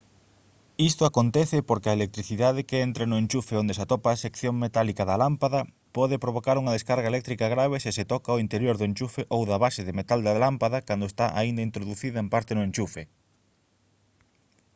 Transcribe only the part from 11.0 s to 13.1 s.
está aínda introducida en parte no enchufe